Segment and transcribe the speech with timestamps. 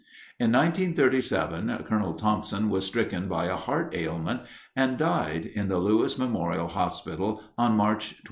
[0.39, 4.41] In 1937, Colonel Thomson was stricken by a heart ailment
[4.75, 8.19] and died in the Lewis Memorial Hospital on March 23.